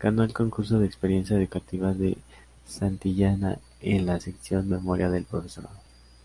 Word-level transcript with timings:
Ganó 0.00 0.22
el 0.24 0.32
Concurso 0.32 0.78
de 0.78 0.86
Experiencias 0.86 1.38
Educativas 1.38 1.98
de 1.98 2.16
Santillana 2.66 3.58
en 3.82 4.06
la 4.06 4.18
sección 4.18 4.66
Memoria 4.66 5.10
del 5.10 5.24
Profesorado. 5.26 5.76